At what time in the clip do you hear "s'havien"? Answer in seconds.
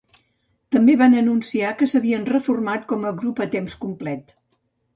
1.93-2.25